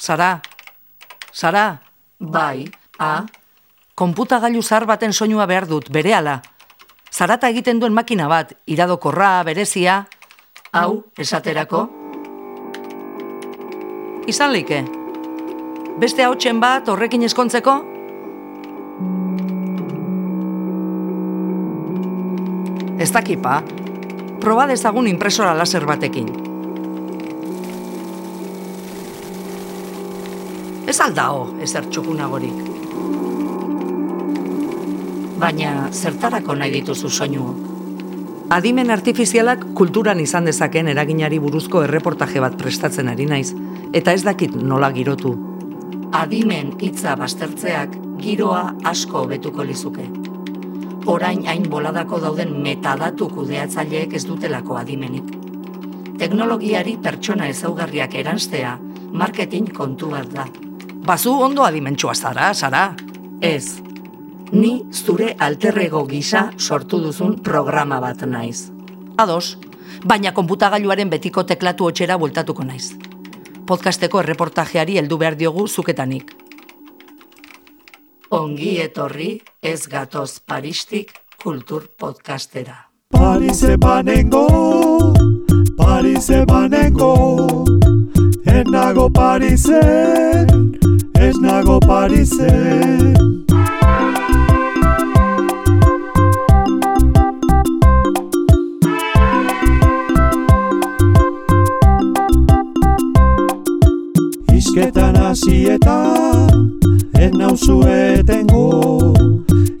[0.00, 0.40] Sara,
[1.30, 1.82] Sara,
[2.18, 2.64] Bai,
[2.98, 3.26] a,
[3.94, 6.40] konputagailu zahar baten soinua behar dut, berehala.
[7.12, 10.06] Zarata egiten duen makina bat, iradokorra, berezia,
[10.72, 11.84] hau, esaterako,
[14.26, 14.82] izan leike.
[16.00, 17.76] Beste hautsen bat horrekin eskontzeko?
[23.00, 23.60] Ez dakipa,
[24.40, 26.49] proba dezagun impresora laser batekin.
[30.90, 32.70] Ez aldao, ezer txukunagorik.
[35.40, 37.46] baina zertarako nahi dituzu soinu.
[38.52, 43.54] Adimen artifizialak kulturan izan dezaken eraginari buruzko erreportaje bat prestatzen ari naiz,
[43.96, 45.36] eta ez dakit nola girotu.
[46.20, 50.08] Adimen hitza baztertzeak giroa asko hobetuko lizuke.
[51.08, 55.30] Orain hain boladako dauden metadatu kudeatzaileek ez dutelako adimenik.
[56.20, 58.74] Teknologiari pertsona ezaugarriak eranstea
[59.12, 60.50] marketing kontu bat da.
[61.10, 62.94] Bazu ondo adimentsua zara, Sara.
[63.42, 63.82] Ez,
[64.52, 68.68] ni zure alterrego gisa sortu duzun programa bat naiz.
[69.18, 69.58] Ados,
[70.06, 72.92] baina konputagailuaren betiko teklatu hotxera bueltatuko naiz.
[73.66, 76.30] Podcasteko erreportajeari heldu behar diogu zuketanik.
[78.30, 81.10] Ongi etorri ez gatoz Paristik
[81.42, 82.76] kultur podcastera.
[83.10, 84.46] Parise banengo,
[85.76, 87.66] Parise banengo,
[88.46, 90.78] ez nago Parisen,
[91.20, 93.14] ez nago Parisen.
[104.52, 105.98] Izketan hasieta,
[107.12, 109.14] ez nauzu etengo.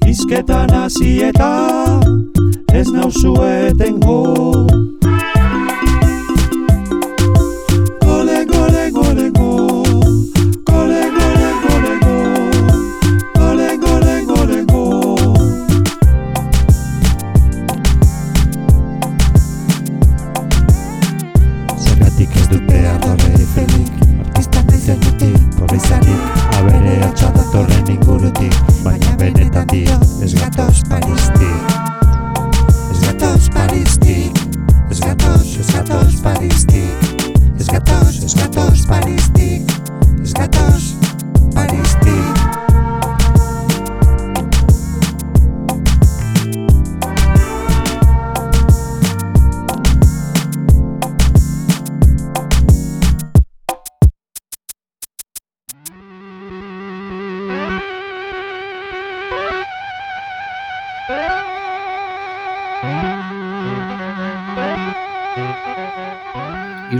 [0.06, 1.52] Izketan hasieta,
[2.72, 4.20] ez nauzu etengo.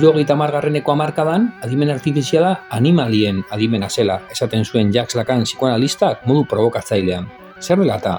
[0.00, 7.26] Irurogeita margarreneko amarkadan, adimen artifiziala animalien adimena zela, esaten zuen Jacques Lacan psikoanalistak modu provokatzailean.
[7.60, 8.14] Zer dela eta?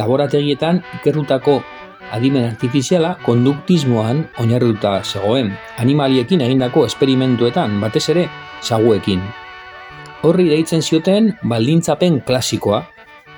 [0.00, 1.58] Laborategietan ikerrutako
[2.16, 5.50] adimen artifiziala konduktismoan oinarrituta zegoen,
[5.82, 8.22] animaliekin egindako esperimentuetan, batez ere,
[8.62, 9.20] saguekin.
[10.24, 12.78] Horri deitzen zioten baldintzapen klasikoa,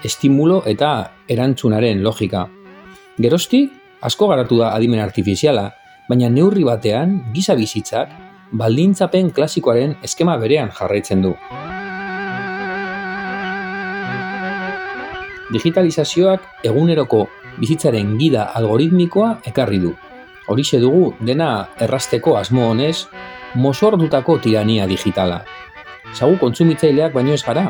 [0.06, 0.92] estimulo eta
[1.26, 2.44] erantzunaren logika.
[3.18, 3.74] Geroztik,
[4.06, 5.66] asko garatu da adimen artifiziala,
[6.08, 8.10] baina neurri batean giza bizitzak
[8.52, 11.32] baldintzapen klasikoaren eskema berean jarraitzen du.
[15.52, 17.26] Digitalizazioak eguneroko
[17.58, 19.92] bizitzaren gida algoritmikoa ekarri du.
[20.46, 21.50] Horixe dugu dena
[21.82, 23.06] errasteko asmo honez
[23.54, 25.42] mozordutako tirania digitala.
[26.14, 27.66] Zagu kontsumitzaileak baino ez gara,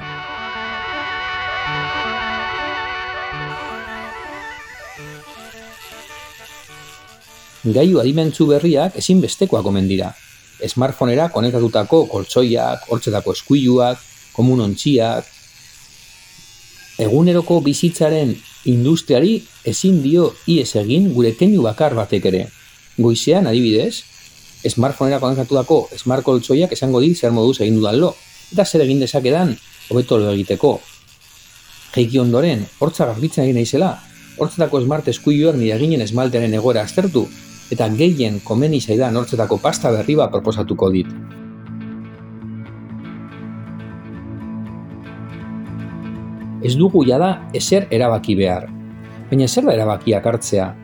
[7.75, 10.12] gailu adimentzu berriak ezinbestekoak omen dira.
[10.66, 13.99] Smartphonera konektatutako koltsoiak, hortzetako eskuiluak,
[14.37, 15.27] komunontziak,
[16.99, 18.34] eguneroko bizitzaren
[18.66, 22.47] industriari ezin dio ies egin gure keinu bakar batek ere.
[22.97, 24.03] Goizean, adibidez,
[24.66, 28.14] smartphonera konektatutako smart koltsoiak esango dit zer moduz egin dudan lo,
[28.52, 29.55] eta zer egin dezakedan
[29.90, 30.79] hobeto lo egiteko.
[31.94, 33.93] Jeiki ondoren, hortza garbitzen egin naizela,
[34.38, 37.26] hortzetako smart eskuiluak nire eginen esmaltearen egoera aztertu,
[37.72, 41.06] eta gehien komeni zaidan hortzetako pasta berri bat proposatuko dit.
[46.62, 48.66] Ez dugu jada ezer erabaki behar.
[49.30, 50.74] Baina zer da erabakiak hartzea?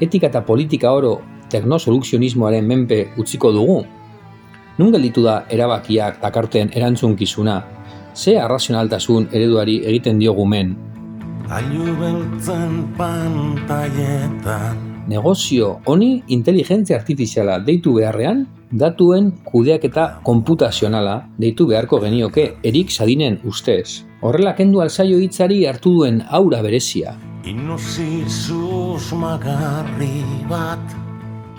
[0.00, 1.20] Etika eta politika oro
[1.52, 3.84] teknosoluzionismoaren menpe utziko dugu?
[4.78, 7.62] Nun gelditu da erabakiak dakarten erantzunkizuna?
[8.14, 10.76] Ze arrazionaltasun ereduari egiten diogu men?
[11.50, 22.56] Ailu beltzen pantailetan negozio honi inteligentzia artifiziala deitu beharrean, datuen kudeaketa konputazionala deitu beharko genioke
[22.62, 24.04] Erik Sadinen ustez.
[24.20, 27.16] Horrela kendu alzaio hitzari hartu duen aura berezia.
[30.50, 30.98] Bat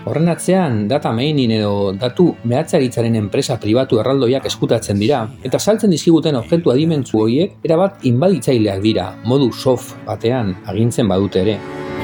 [0.02, 6.40] Horren atzean, data mainin edo datu mehatzaritzaren enpresa pribatu erraldoiak eskutatzen dira, eta saltzen dizkiguten
[6.40, 11.56] objektu adimentzu horiek erabat inbaditzaileak dira, modu soft batean agintzen badute ere.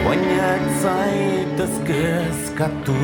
[0.07, 0.55] Baina
[1.69, 2.97] eskatu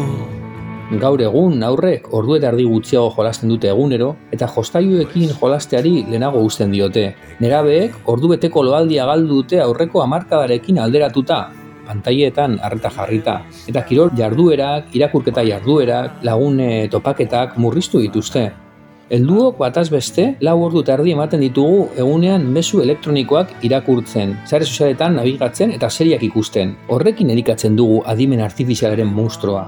[1.01, 6.73] Gaur egun aurrek ordu eta erdi gutxiago jolasten dute egunero eta jostailuekin jolasteari lehenago uzten
[6.75, 7.05] diote.
[7.41, 11.39] Nerabeek ordu beteko loaldia galdu dute aurreko hamarkadarekin alderatuta,
[11.87, 13.39] pantailetan harreta jarrita.
[13.69, 18.51] Eta kirol jarduerak, irakurketa jarduerak, lagune topaketak murriztu dituzte.
[19.13, 25.19] Helduok bataz beste, lau ordu eta erdi ematen ditugu egunean mezu elektronikoak irakurtzen, sare sozialetan
[25.19, 26.73] nabigatzen eta seriak ikusten.
[26.89, 29.67] Horrekin erikatzen dugu adimen artifizialaren monstrua.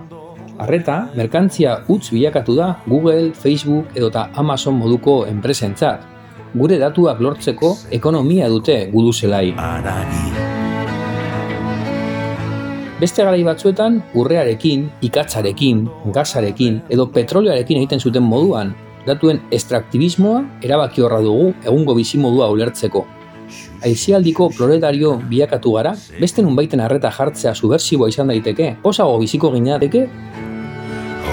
[0.56, 6.00] Arreta, merkantzia utz bilakatu da Google, Facebook edota Amazon moduko enpresentzat.
[6.56, 9.50] Gure datuak lortzeko ekonomia dute gudu zelai.
[9.60, 10.32] Aragi
[12.96, 15.84] Beste garai batzuetan urrearekin, ikatzarekin,
[16.16, 18.72] gasarekin edo petrolioarekin egiten zuten moduan,
[19.06, 23.04] datuen estraktibismoa erabaki horra dugu egungo bizimodua ulertzeko.
[23.86, 30.08] Aizialdiko proletario bilakatu gara, beste nunbaiten arreta jartzea subversiboa izan daiteke, posago biziko ginateke,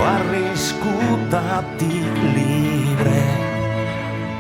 [0.04, 2.13] Arriskutatik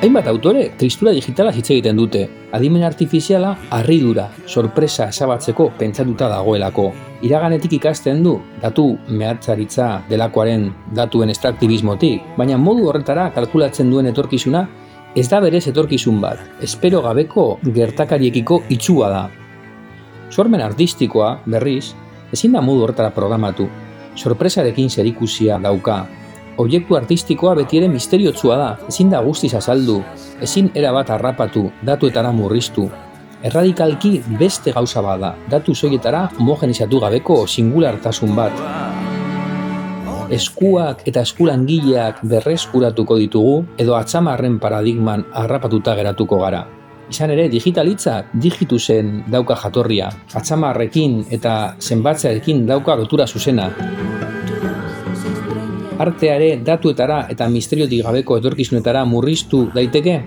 [0.03, 2.25] Hainbat autore tristura digitala hitz egiten dute.
[2.51, 6.89] Adimen artifiziala harridura, sorpresa esabatzeko pentsatuta dagoelako.
[7.23, 10.65] Iraganetik ikasten du datu mehatzaritza delakoaren
[10.97, 14.65] datuen estraktibismotik, baina modu horretara kalkulatzen duen etorkizuna
[15.15, 19.23] ez da berez etorkizun bat, espero gabeko gertakariekiko itxua da.
[20.35, 21.93] Sormen artistikoa, berriz,
[22.35, 23.69] ezin da modu horretara programatu.
[24.19, 26.01] Sorpresarekin zerikusia dauka,
[26.61, 29.95] Obiektu artistikoa beti ere misteriotsua da, ezin da guztiz azaldu,
[30.45, 32.85] ezin erabat harrapatu, datuetara murriztu.
[33.43, 38.61] Erradikalki beste gauza bada, datu soietara homogenizatu gabeko singulartasun bat.
[40.33, 46.63] Eskuak eta eskulangileak berreskuratuko ditugu edo atzamarren paradigman harrapatuta geratuko gara.
[47.09, 50.07] Izan ere, digitalitzak digitu zen dauka jatorria,
[50.37, 53.67] atzamarrekin eta zenbatzearekin dauka lotura zuzena,
[55.99, 60.21] arteare datuetara eta misteriotik gabeko etorkizunetara murriztu daiteke?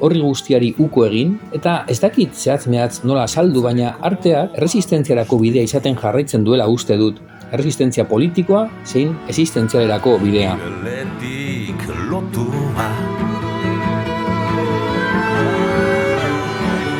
[0.00, 5.66] Horri guztiari uko egin, eta ez dakit zehatz mehatz nola saldu, baina arteak erresistentziarako bidea
[5.66, 7.20] izaten jarraitzen duela uste dut.
[7.50, 10.54] Erresistentzia politikoa zein existentzialerako bidea.
[12.10, 12.88] Lotua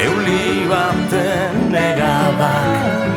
[0.04, 3.10] Euli baten negadak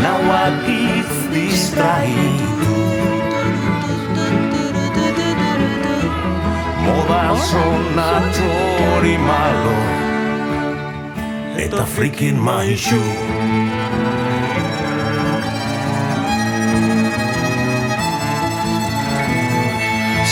[0.00, 0.89] Nauak
[1.32, 2.76] distraído
[6.84, 9.78] Μόδα σον ατόρι μάλλο
[11.56, 13.02] Ετα φρίκιν μαϊσού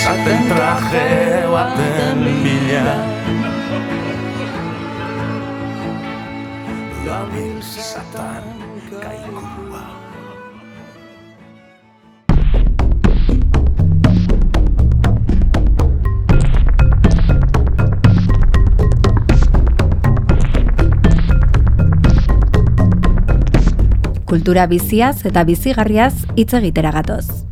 [0.04, 3.06] Σα τεν τραχέω ατεν μιλιά.
[7.06, 8.44] Λάβιν σατάν
[9.00, 9.67] καϊκού
[24.28, 27.46] Kultura biziaz eta bizigarriaz hitz egitera gatoz.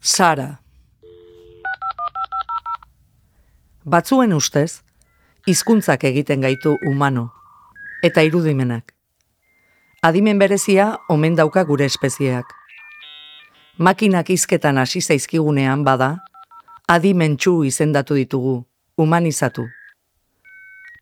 [0.00, 0.58] Sara.
[3.84, 4.82] Batzuen ustez,
[5.46, 7.30] hizkuntzak egiten gaitu humano,
[8.04, 8.92] eta irudimenak.
[10.02, 12.52] Adimen berezia omen dauka gure espezieak.
[13.78, 16.18] Makinak hizketan hasi zaizkigunean bada,
[16.86, 18.56] adimentsu izendatu ditugu,
[19.00, 19.64] humanizatu.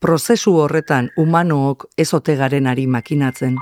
[0.06, 3.56] Prozesu horretan humanook ezote garenari makinatzen.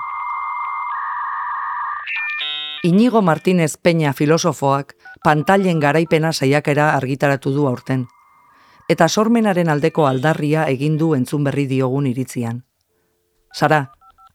[2.85, 4.93] Inigo Martínez Peña filosofoak
[5.25, 8.03] pantailen garaipena saiakera argitaratu du aurten.
[8.93, 12.59] Eta sormenaren aldeko aldarria egin du entzun berri diogun iritzian.
[13.55, 13.79] Sara,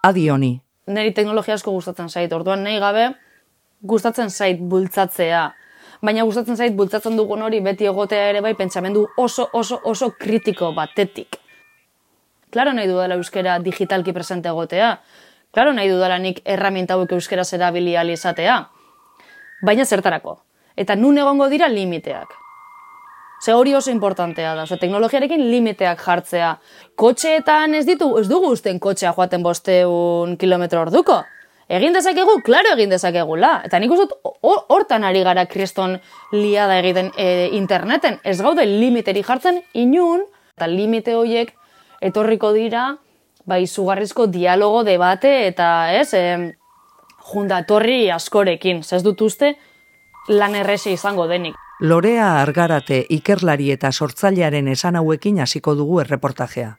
[0.01, 0.49] adi honi,
[0.87, 2.33] niri teknologia asko gustatzen zait.
[2.33, 3.03] Orduan nahi gabe
[3.85, 5.43] gustatzen zait bultzatzea.
[6.01, 10.73] Baina gustatzen zait bultzatzen dugun hori beti egotea ere bai pentsamendu oso oso oso kritiko
[10.73, 11.37] batetik.
[12.49, 14.97] Klaro nahi dudala euskera digitalki presente egotea.
[15.53, 18.59] Klaro nahi dudala nik erraminta hauek euskera erabili ahal izatea.
[19.61, 20.39] Baina zertarako.
[20.75, 22.33] Eta nun egongo dira limiteak.
[23.41, 26.57] Ze hori oso importantea da, Oso, teknologiarekin limiteak jartzea.
[26.95, 31.21] Kotxeetan ez ditu, ez dugu usten kotxea joaten bosteun kilometro orduko.
[31.69, 33.61] Egin dezakegu, klaro egin dezakegula.
[33.65, 35.99] Eta nik uste hortan ari gara kriston
[36.33, 38.19] liada egiten e, interneten.
[38.23, 40.25] Ez gaude limiteri jartzen inun,
[40.57, 41.53] eta limite horiek
[42.01, 42.97] etorriko dira,
[43.45, 46.53] bai, izugarrizko dialogo, debate, eta ez, e,
[47.31, 48.83] jundatorri askorekin.
[48.91, 49.55] Ez dut uste,
[50.29, 51.57] lan erresi izango denik.
[51.79, 56.73] Lorea Argarate ikerlari eta sortzailearen esan hauekin hasiko dugu erreportajea.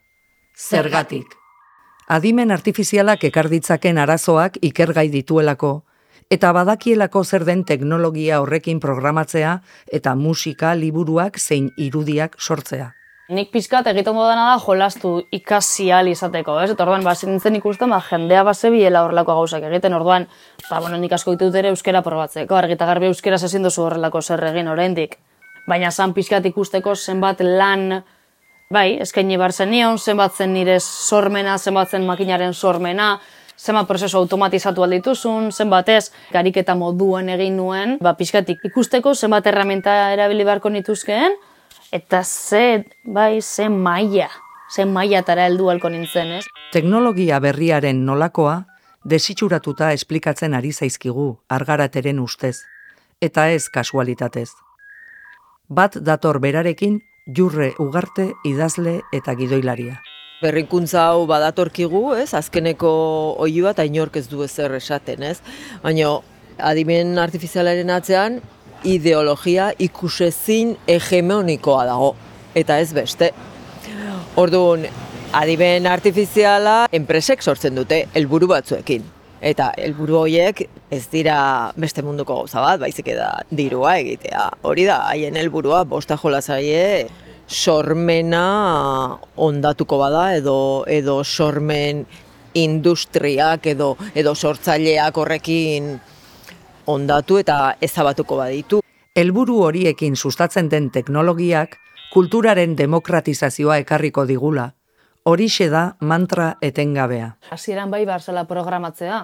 [0.56, 1.36] Zergatik.
[2.10, 5.84] Adimen artifizialak ekar ditzaken arazoak ikergai dituelako,
[6.30, 9.60] eta badakielako zer den teknologia horrekin programatzea
[9.90, 12.92] eta musika, liburuak zein irudiak sortzea.
[13.30, 16.72] Nik pizkat egiten dudana da jolastu ikasi ahal izateko, ez?
[16.72, 20.25] Eta orduan, ba, nintzen ikusten, ba, jendea base biela horrelako gauzak egiten, orduan,
[20.64, 24.42] ba, bueno, nik asko ditut ere euskera probatzeko, argita garbi euskera ezin duzu horrelako zer
[24.49, 25.14] egin oraindik.
[25.70, 28.00] Baina zan pizkat ikusteko zenbat lan,
[28.75, 33.12] bai, eskaini bar zenion, zenbat zen nire sormena, zenbat zen makinaren sormena,
[33.54, 40.00] zenbat prozesu automatizatu aldituzun, zenbat ez, gariketa moduan egin nuen, ba, pizkatik ikusteko zenbat erramenta
[40.16, 41.38] erabili beharko nituzkeen,
[41.92, 44.28] eta ze, bai, ze maila,
[44.70, 46.44] ze mailatara heldu halko nintzen, ez?
[46.73, 48.64] Teknologia berriaren nolakoa,
[49.04, 52.61] desitxuratuta esplikatzen ari zaizkigu argarateren ustez,
[53.20, 54.50] eta ez kasualitatez.
[55.68, 57.00] Bat dator berarekin
[57.37, 60.00] jurre ugarte idazle eta gidoilaria.
[60.40, 62.32] Berrikuntza hau badatorkigu, ez?
[62.35, 62.90] Azkeneko
[63.44, 65.38] oiua eta inork ez du ezer esaten, ez?
[65.82, 66.14] Baina
[66.61, 68.40] adimen artifizialaren atzean
[68.84, 72.10] ideologia ikusezin hegemonikoa dago
[72.54, 73.30] eta ez beste.
[74.40, 74.87] Orduan,
[75.37, 79.04] adimen artifiziala enpresek sortzen dute helburu batzuekin.
[79.40, 81.38] Eta helburu horiek ez dira
[81.80, 84.46] beste munduko gauza bat, baizik da dirua egitea.
[84.68, 87.08] Hori da, haien helburua bosta jola zaie
[87.50, 92.04] sormena ondatuko bada edo edo sormen
[92.54, 95.96] industriak edo edo sortzaileak horrekin
[96.90, 98.80] ondatu eta ezabatuko baditu.
[99.16, 101.76] Helburu horiekin sustatzen den teknologiak
[102.14, 104.70] kulturaren demokratizazioa ekarriko digula.
[105.25, 107.35] Horixe da mantra etengabea.
[107.50, 109.20] Hasieran bai behar zela programatzea.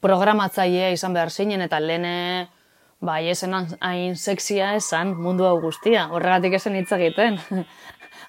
[0.00, 2.48] Programatzailea izan behar zinen eta lehene
[3.00, 6.08] bai esen hain sexia esan mundu hau guztia.
[6.12, 7.38] Horregatik esen hitz egiten.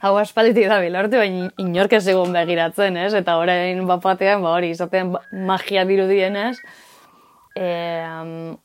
[0.02, 3.14] hau aspalditik da bilortu, baina inork ez egon begiratzen, ez?
[3.18, 6.58] Eta orain bapatean, ba hori, izaten ba- magia dirudienez,
[7.56, 7.70] e,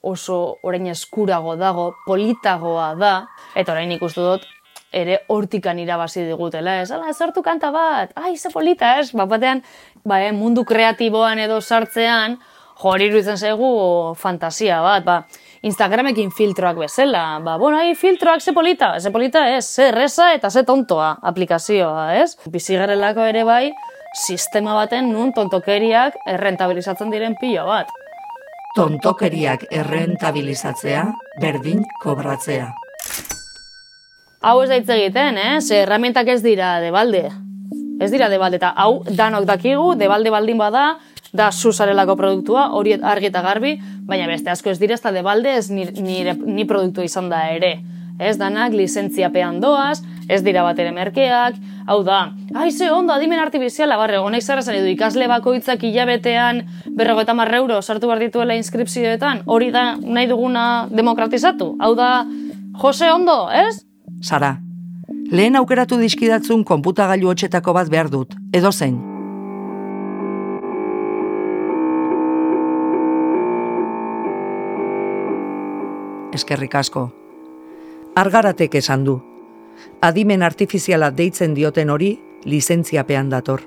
[0.03, 3.15] oso orain eskurago dago, politagoa da,
[3.55, 4.47] eta orain ikustu dut,
[4.95, 6.91] ere hortikan irabazi digutela, ez?
[6.95, 9.11] Ala, sortu kanta bat, ai, ze polita, ez?
[9.17, 9.63] Bapatean,
[10.05, 12.39] ba, eh, mundu kreatiboan edo sartzean,
[12.75, 15.19] jo, hori iruditzen zaigu fantasia bat, ba,
[15.65, 20.51] Instagramekin filtroak bezala, ba, bueno, ai, filtroak ze polita, ze polita ez, ze erreza eta
[20.51, 22.37] ze tontoa aplikazioa, ez?
[22.53, 23.73] Bizigarelako ere bai,
[24.15, 27.89] sistema baten nun tontokeriak errentabilizatzen diren pilo bat.
[28.75, 31.05] Tontokeriak errentabilizatzea,
[31.39, 32.73] berdin kobratzea.
[34.43, 35.61] Hau ez da hitz egiten, eh?
[35.63, 37.29] Ze herramientak ez dira debalde.
[38.03, 40.97] Ez dira debalde, eta hau danok dakigu, debalde baldin bada,
[41.31, 43.77] da zuzarelako produktua, hori argi eta garbi,
[44.11, 47.45] baina beste asko ez dira, ez da debalde, ez ni, nire, ni produktu izan da
[47.55, 47.77] ere.
[48.19, 53.41] Ez danak lizentziapean doaz, ez dira bat ere merkeak, hau da, ai ze ondo, adimen
[53.41, 56.63] artifiziala, barre, honek zara zan edu ikasle bakoitzak hilabetean
[56.97, 62.27] berrogeita marre euro sartu behar dituela inskripzioetan, hori da nahi duguna demokratizatu, hau da,
[62.81, 63.85] Jose ondo, ez?
[64.23, 64.57] Sara,
[65.31, 68.97] lehen aukeratu dizkidatzun konputagailu hotxetako bat behar dut, edo zein.
[76.35, 77.13] Eskerrik asko.
[78.19, 79.21] Argaratek esan du.
[80.01, 83.63] Adimen artifiziala deitzen dioten hori lizentziapean dator.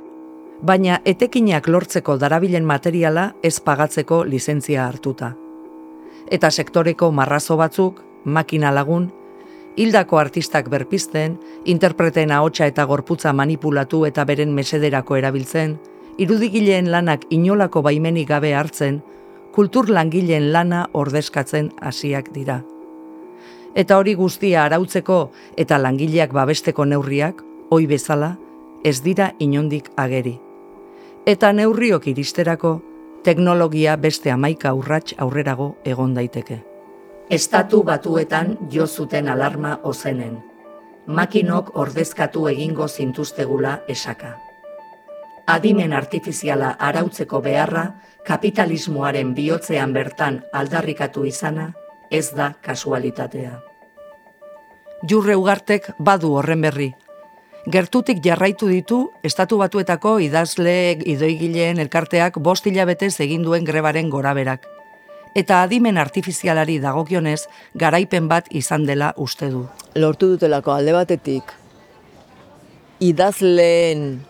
[0.61, 5.35] Baina etekinak lortzeko darabilen materiala ez pagatzeko lizentzia hartuta.
[6.31, 9.11] Eta sektoreko marrazo batzuk, makina lagun,
[9.77, 15.77] hildako artistak berpizten, interpreten ahotsa eta gorputza manipulatu eta beren mesederako erabiltzen,
[16.17, 19.03] irudigileen lanak inolako baimenik gabe hartzen,
[19.53, 22.63] kultur langileen lana ordezkatzen hasiak dira.
[23.75, 28.35] Eta hori guztia arautzeko eta langileak babesteko neurriak, oi bezala,
[28.83, 30.37] ez dira inondik ageri.
[31.27, 32.77] Eta neurriok iristerako,
[33.23, 36.61] teknologia beste amaika urrats aurrerago egon daiteke.
[37.29, 40.37] Estatu batuetan jo zuten alarma ozenen.
[41.07, 44.37] Makinok ordezkatu egingo zintuztegula esaka.
[45.47, 47.83] Adimen artifiziala arautzeko beharra,
[48.27, 51.73] kapitalismoaren bihotzean bertan aldarrikatu izana,
[52.11, 53.57] ez da kasualitatea.
[55.09, 56.93] Jurre ugartek badu horren berri.
[57.67, 64.65] Gertutik jarraitu ditu, estatu batuetako idazle idoigileen elkarteak bost hilabetez egin duen grebaren goraberak.
[65.35, 67.45] Eta adimen artifizialari dagokionez,
[67.75, 69.67] garaipen bat izan dela uste du.
[69.95, 71.53] Lortu dutelako alde batetik
[72.99, 74.21] idazleen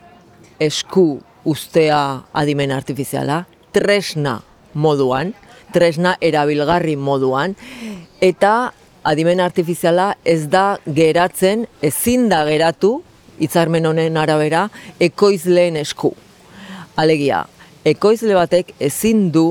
[0.60, 4.42] esku ustea adimen artifiziala, tresna
[4.74, 5.34] moduan,
[5.74, 7.56] tresna erabilgarri moduan,
[8.22, 8.72] eta
[9.08, 13.02] adimen artifiziala ez da geratzen, ezin da geratu,
[13.40, 14.68] hitzarmen honen arabera,
[15.00, 16.14] ekoizleen esku.
[16.98, 17.44] Alegia,
[17.86, 19.48] ekoizle batek ezin du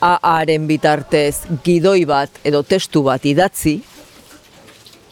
[0.00, 3.78] aaren bitartez gidoi bat edo testu bat idatzi,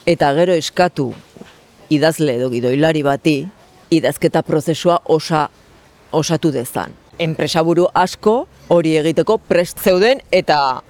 [0.07, 1.09] eta gero eskatu
[1.95, 3.39] idazle edo gidoilari bati
[3.95, 5.49] idazketa prozesua osa
[6.13, 7.04] osatu dezan.
[7.19, 10.83] Enpresaburu asko hori egiteko prest zeuden eta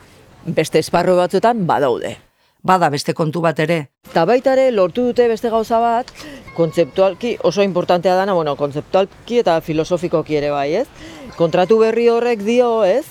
[0.46, 2.16] beste esparro batzuetan badaude.
[2.64, 3.90] Bada beste kontu bat ere.
[4.08, 6.08] Eta baita ere lortu dute beste gauza bat,
[6.56, 10.86] kontzeptualki oso importantea dana, bueno, kontzeptualki eta filosofikoki ere bai, ez?
[11.36, 13.04] Kontratu berri horrek dio, ez?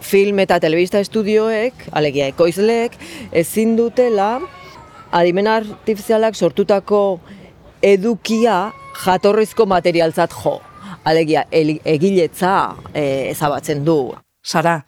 [0.00, 2.96] Film eta telebista estudioek, alegia ekoizleek,
[3.30, 4.40] ezin dutela
[5.12, 7.20] adimen artifizialak sortutako
[7.82, 8.72] edukia
[9.04, 10.58] jatorrizko materialtzat jo.
[11.04, 14.12] Alegia, egiletza e, ezabatzen du.
[14.42, 14.80] Sara,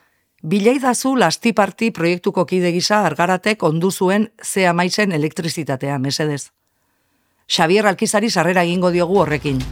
[0.42, 6.50] bilaidazu lastiparti proiektuko kide gisa argaratek ondu zuen ze amaitzen elektrizitatea, mesedez.
[7.48, 9.62] Xavier Alkizari sarrera egingo diogu horrekin.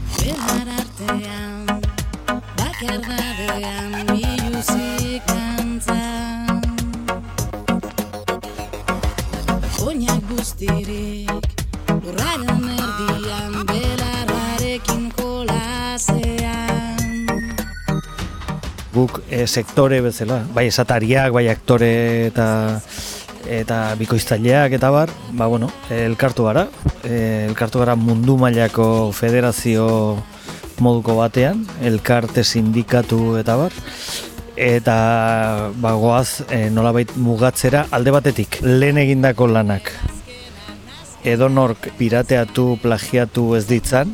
[10.30, 11.30] guztirik
[11.88, 13.99] Lurraren erdian belarrarekin
[19.00, 21.92] Guk e, sektore bezala, bai esatariak, bai aktore
[22.28, 22.46] eta
[23.48, 26.66] eta bikoiztaileak eta bar, ba bueno, elkartu gara,
[27.00, 28.84] e, elkartu gara mundu mailako
[29.16, 29.86] federazio
[30.84, 33.72] moduko batean, elkarte sindikatu eta bar,
[34.60, 34.98] eta
[35.80, 39.94] ba, goaz e, nolabait mugatzera alde batetik lehen egindako lanak
[41.24, 44.12] edonork pirateatu, plagiatu ez ditzan,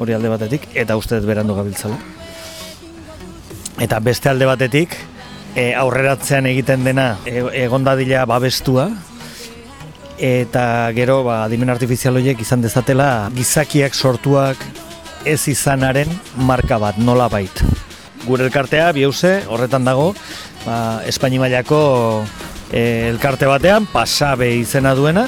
[0.00, 2.00] hori alde batetik, eta uste ez berandu gabiltzala.
[3.80, 4.96] Eta beste alde batetik,
[5.54, 8.90] e, aurreratzean egiten dena e, egondadila babestua,
[10.22, 14.60] eta gero ba, adimen artifizial horiek izan dezatela gizakiak sortuak
[15.24, 17.62] ez izanaren marka bat, nola bait.
[18.22, 20.12] Gure elkartea, bihauze, horretan dago,
[20.66, 21.82] ba, Espaini mailako
[22.70, 25.26] e, elkarte batean, pasabe izena duena,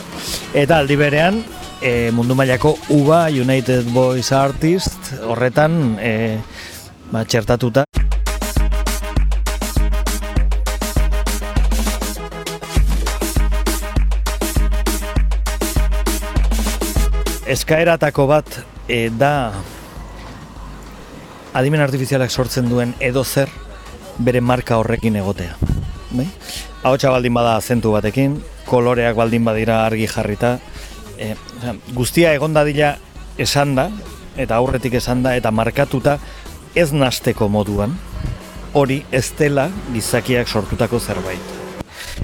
[0.54, 1.42] eta aldi berean
[1.82, 6.14] e, mundu mailako UBA United Boys Artist horretan e,
[7.10, 7.86] ba, txertatuta.
[17.44, 18.48] Eskaeratako bat
[18.88, 19.52] e, da
[21.52, 23.50] adimen artifizialak sortzen duen edo zer
[24.18, 25.58] bere marka horrekin egotea.
[26.14, 26.26] Bai?
[26.84, 30.56] Ahotsa baldin bada zentu batekin, koloreak baldin badira argi jarrita,
[31.18, 31.34] e,
[31.92, 32.94] guztia egon dadila
[33.36, 33.90] esan da,
[34.40, 36.18] eta aurretik esan da, eta markatuta
[36.74, 37.98] ez nasteko moduan,
[38.72, 41.53] hori ez dela gizakiak sortutako zerbait.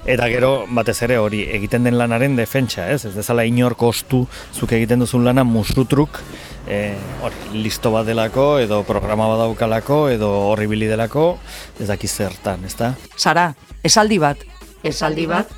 [0.08, 3.04] Eta gero, batez ere, hori egiten den lanaren defentsa, ez?
[3.04, 4.22] Ez dezala inor kostu
[4.56, 6.22] zuk egiten duzun lana musutruk,
[6.66, 11.34] e, hori, listo bat delako, edo programa bat daukalako, edo horribili delako,
[11.78, 12.94] ez dakiz zertan, ez da?
[13.16, 13.50] Sara,
[13.84, 14.40] esaldi bat,
[14.82, 15.52] esaldi bat,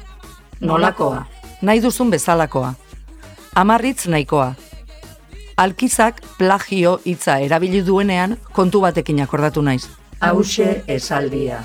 [0.61, 1.23] nolakoa.
[1.63, 2.75] Nahi duzun bezalakoa.
[3.55, 4.55] Amarritz nahikoa.
[5.63, 9.85] Alkizak plagio hitza erabili duenean kontu batekin akordatu naiz.
[10.19, 11.61] Hauxe esaldia.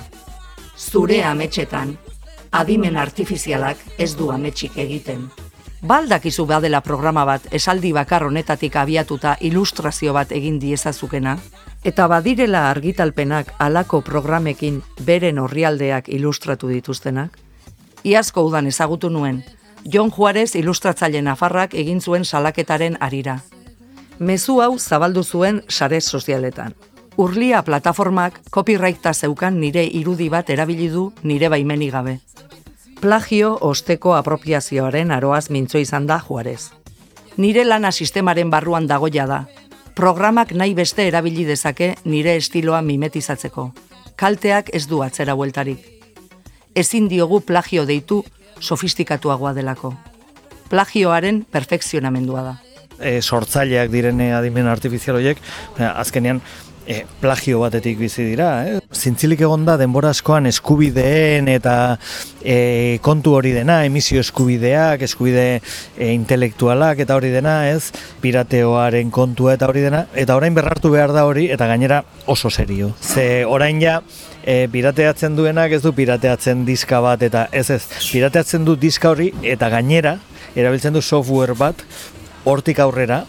[0.77, 1.95] Zure ametxetan,
[2.51, 5.29] adimen artifizialak ez du ametsik egiten.
[5.81, 11.37] Baldakizu badela programa bat esaldi bakar honetatik abiatuta ilustrazio bat egin diezazukena,
[11.83, 17.37] eta badirela argitalpenak alako programekin beren orrialdeak ilustratu dituztenak,
[18.03, 19.43] iazko udan ezagutu nuen,
[19.85, 23.37] Jon Juarez ilustratzaile nafarrak egin zuen salaketaren arira.
[24.19, 26.73] Mezu hau zabaldu zuen sare sozialetan.
[27.17, 32.19] Urlia plataformak copyrighta zeukan nire irudi bat erabili du nire baimeni gabe.
[33.01, 36.71] Plagio osteko apropiazioaren aroaz mintzo izan da Juarez.
[37.37, 39.43] Nire lana sistemaren barruan dagoia da.
[39.95, 43.71] Programak nahi beste erabili dezake nire estiloa mimetizatzeko.
[44.15, 45.97] Kalteak ez du atzera bueltarik
[46.77, 48.21] ezin diogu plagio deitu
[48.59, 49.93] sofistikatuagoa delako.
[50.69, 52.55] Plagioaren perfekzionamendua da.
[52.97, 55.41] E, sortzaileak direne adimen artifizial horiek,
[55.77, 56.41] azkenean
[56.87, 58.49] e, plagio batetik bizi dira.
[58.65, 58.79] Eh?
[58.95, 61.75] Zintzilik egon da denbora askoan eskubideen eta
[62.41, 67.91] e, kontu hori dena, emisio eskubideak, eskubide e, intelektualak eta hori dena, ez?
[68.23, 72.93] Pirateoaren kontua eta hori dena, eta orain berrartu behar da hori, eta gainera oso serio.
[73.01, 73.99] Ze orain ja,
[74.43, 79.33] e, pirateatzen duenak ez du pirateatzen diska bat, eta ez ez, pirateatzen du diska hori,
[79.43, 80.17] eta gainera,
[80.55, 81.83] erabiltzen du software bat,
[82.47, 83.25] hortik aurrera,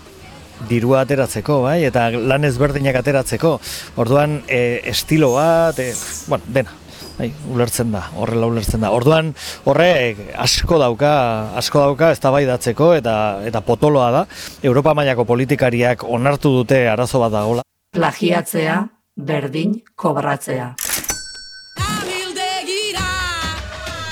[0.69, 3.55] dirua ateratzeko, bai, eta lan ezberdinak ateratzeko.
[3.97, 5.95] Orduan, e, estilo bat, e,
[6.27, 6.75] bueno, dena,
[7.19, 8.91] bai, ulertzen da, horrela ulertzen da.
[8.95, 9.33] Orduan,
[9.69, 11.13] horrek asko dauka,
[11.59, 13.15] asko dauka eztabaidatzeko eta
[13.49, 14.27] eta potoloa da.
[14.63, 17.67] Europa mailako politikariak onartu dute arazo bat dagola.
[17.95, 18.83] Plagiatzea,
[19.17, 20.75] berdin, kobratzea.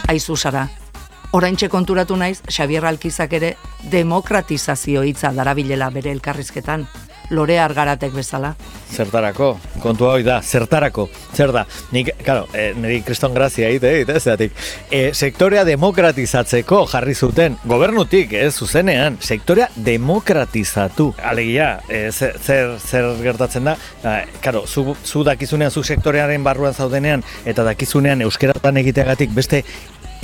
[0.07, 0.69] Aizu Sara,
[1.33, 3.57] oraintxe konturatu naiz Xabier Alkizak ere
[3.91, 6.87] demokratizazio hitza darabilela bere elkarrizketan,
[7.31, 8.55] lore argaratek bezala.
[8.87, 14.21] Zertarako, kontua hoi da, zertarako, zer da, nik, claro, e, niri kriston grazia egite, egite,
[14.21, 14.55] zeratik,
[14.91, 23.11] e, sektorea demokratizatzeko jarri zuten, gobernutik, ez, zuzenean, sektorea demokratizatu, alegia, e, zer, zer, zer
[23.25, 29.35] gertatzen da, e, claro, zu, zu dakizunean, zu sektorearen barruan zaudenean, eta dakizunean euskeratan egiteagatik
[29.35, 29.65] beste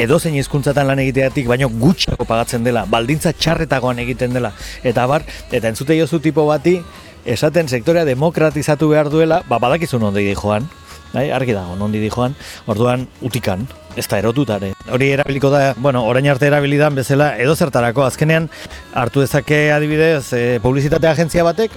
[0.00, 4.52] edozein hizkuntzatan lan egiteatik baino gutxiago pagatzen dela, baldintza txarretagoan egiten dela.
[4.82, 6.78] Eta bar, eta entzute jozu tipo bati,
[7.24, 10.68] esaten sektorea demokratizatu behar duela, ba, badakizu nondi di joan.
[11.12, 12.32] Bai, argi dago, nondi di joan,
[12.72, 13.66] orduan utikan,
[14.00, 14.72] ez da erotutare.
[14.88, 18.48] Hori erabiliko da, bueno, orain arte erabilidan bezala edo zertarako, azkenean
[18.96, 21.76] hartu dezake adibidez, e, publizitate agentzia batek,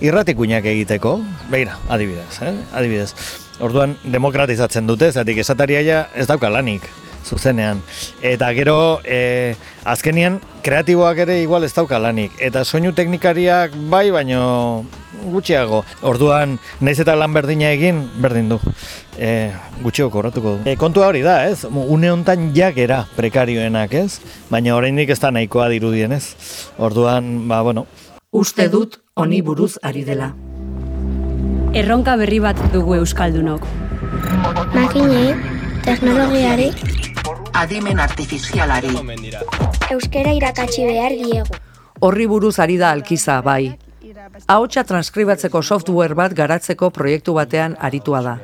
[0.00, 1.18] irratik uinak egiteko,
[1.52, 2.56] beira, adibidez, eh?
[2.72, 3.12] adibidez.
[3.60, 6.88] Orduan demokratizatzen dute, zatik esataria ja ez dauka lanik
[7.24, 7.82] zuzenean.
[8.22, 9.54] Eta gero, e,
[9.84, 12.34] azkenian, kreatiboak ere igual ez dauka lanik.
[12.38, 14.84] Eta soinu teknikariak bai, baino
[15.30, 15.82] gutxiago.
[16.02, 18.58] Orduan, naiz eta lan berdina egin, berdin du.
[19.18, 19.50] E,
[19.82, 20.68] gutxiago korratuko du.
[20.68, 21.64] E, kontua hori da, ez?
[21.64, 24.20] Une hontan jakera prekarioenak, ez?
[24.50, 26.34] Baina oraindik ez da nahikoa dirudien, ez?
[26.78, 27.86] Orduan, ba, bueno.
[28.32, 30.32] Uste dut, honi buruz ari dela.
[31.76, 33.64] Erronka berri bat dugu Euskaldunok.
[34.74, 35.32] Makinei,
[35.84, 36.70] teknologiari,
[37.54, 38.88] Adimen artifizialari.
[39.90, 41.58] euskera irakatsi behar diegu.
[42.00, 43.76] Horri buruz ari da alkiza, bai.
[44.46, 48.38] Ahotsa transkribatzeko software bat garatzeko proiektu batean aritua da.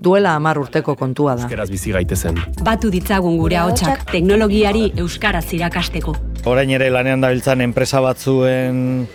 [0.00, 1.44] Duela hamar urteko kontua da.
[1.44, 2.38] Euskeraz bizi gaitezen.
[2.64, 6.16] Batu ditzagun gure ahotsak teknologiari euskaraz irakasteko.
[6.44, 9.06] Orain ere lanean dabiltzan enpresa batzuen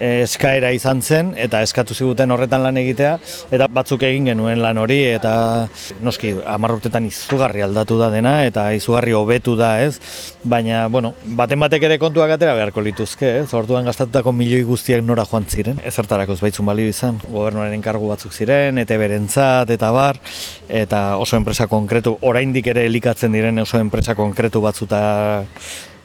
[0.00, 3.16] eskaera izan zen eta eskatu ziguten horretan lan egitea
[3.54, 5.68] eta batzuk egin genuen lan hori eta
[6.04, 9.98] noski hamar urtetan izugarri aldatu da dena eta izugarri hobetu da ez?
[10.44, 13.48] Baina bueno baten batek ere kontuak atera beharko lituzke ez?
[13.54, 15.80] Orduan gastatutako milioi guztiak nora joan ziren.
[15.84, 17.20] Ezertarako ez baitzun balio izan.
[17.30, 20.20] Gobernuaren kargu batzuk ziren eta berentzat eta bar
[20.68, 25.44] eta oso enpresa konkretu oraindik ere elikatzen diren oso enpresa konkretu batzuta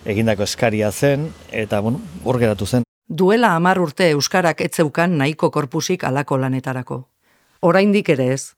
[0.06, 6.04] egindako eskaria zen eta bueno hor geratu zen Duela hamar urte Euskarak etzeukan nahiko korpusik
[6.04, 7.08] alako lanetarako.
[7.62, 8.54] Oraindik ere ez.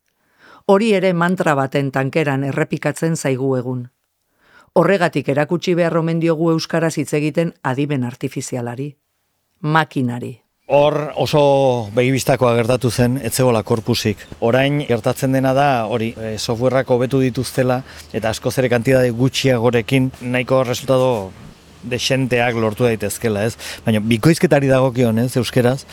[0.65, 3.89] Hori ere mantra baten tankeran errepikatzen zaigu egun.
[4.73, 8.95] Horregatik erakutsi behar omen diogu Euskaraz hitz egiten adimen artifizialari.
[9.61, 10.39] Makinari.
[10.73, 14.21] Hor oso begibistakoa gertatu zen etzegola korpusik.
[14.39, 17.81] Orain gertatzen dena da hori e, softwareak hobetu dituztela
[18.13, 21.09] eta askoz ere kantitate gutxiagorekin nahiko resultado
[21.83, 23.55] desenteak lortu daitezkela, ez?
[23.85, 25.83] Baina bikoizketari dagokion, ez, euskeraz,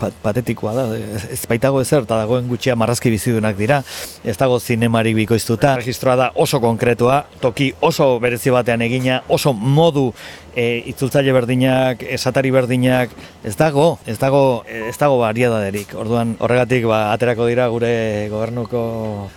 [0.00, 0.84] pa- patetikoa da,
[1.32, 3.82] ez baitago ezer, eta dagoen gutxia marrazki bizidunak dira,
[4.24, 10.12] ez dago zinemarik bikoiztuta, registroa da oso konkretua, toki oso berezi batean egina, oso modu
[10.56, 13.12] e, itzultzaile berdinak, esatari berdinak,
[13.44, 15.94] ez dago, ez dago, ez dago bariadaderik.
[15.98, 17.92] Orduan horregatik ba, aterako dira gure
[18.32, 18.82] gobernuko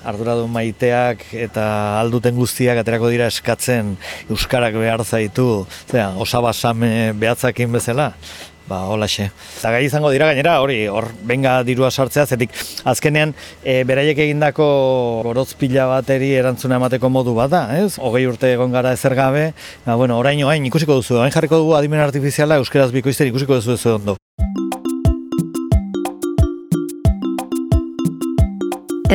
[0.07, 1.67] arduradun maiteak eta
[2.01, 3.95] alduten guztiak aterako dira eskatzen
[4.29, 8.13] euskarak behar zaitu, zera, osabasame behatzakin bezala.
[8.65, 9.27] Ba, holaxe.
[9.59, 12.49] Eta gai izango dira gainera, hori, hor, benga dirua sartzea, zetik
[12.89, 14.65] azkenean e, beraiek egindako
[15.27, 17.99] borotz pila bateri erantzuna emateko modu bat da, ez?
[18.01, 19.51] Hogei urte egon gara ezer gabe,
[19.85, 23.77] ba, bueno, orain orain ikusiko duzu, orain jarriko dugu adimen artifiziala euskeraz bikoizten ikusiko duzu
[23.77, 24.17] ez ondo.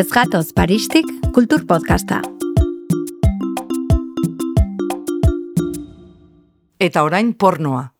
[0.00, 2.22] Ez gatoz Paristik Kultur Podcasta.
[6.78, 7.90] Eta orain pornoa.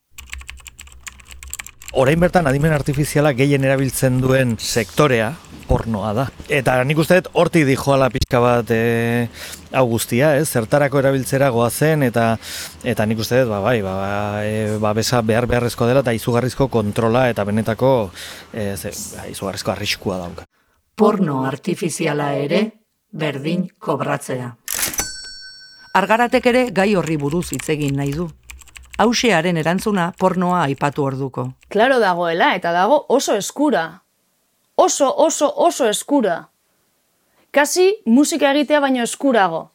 [1.93, 5.33] Orain bertan adimen artifiziala gehien erabiltzen duen sektorea
[5.67, 6.27] pornoa da.
[6.47, 9.27] Eta nik uste dut hortik dijoala pixka bat e,
[9.75, 10.47] hau guztia, ez?
[10.55, 12.37] Zertarako erabiltzera goazen eta
[12.87, 13.95] eta nik uste dut ba bai, ba,
[14.47, 17.93] e, ba besa behar beharrezko dela eta izugarrizko kontrola eta benetako
[18.55, 20.47] e, ze, ba, izugarrizko arriskua dauka.
[20.95, 22.61] porno artifiziala ere
[23.11, 24.55] berdin kobratzea.
[25.95, 28.29] Argaratek ere gai horri buruz hitz egin nahi du.
[29.01, 31.47] Hauxearen erantzuna pornoa aipatu orduko.
[31.73, 34.03] Klaro dagoela, eta dago oso eskura.
[34.77, 36.51] Oso, oso, oso eskura.
[37.51, 39.71] Kasi musika egitea baino eskurago.